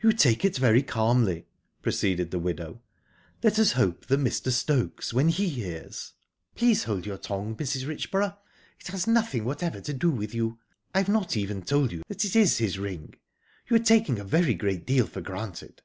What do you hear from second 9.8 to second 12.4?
to do with you. I've not even told you that it